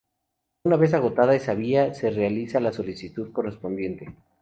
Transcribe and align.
Una 0.63 0.77
vez 0.77 0.95
agotada 0.95 1.35
esa 1.35 1.53
vía 1.53 1.93
se 1.93 2.09
realiza 2.09 2.59
la 2.59 2.73
solicitud 2.73 3.31
correspondiente. 3.31 4.15